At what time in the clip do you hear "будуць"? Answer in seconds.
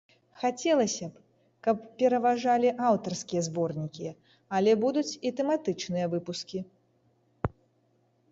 4.83-5.17